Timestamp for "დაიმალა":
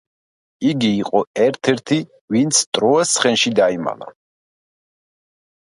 3.61-4.13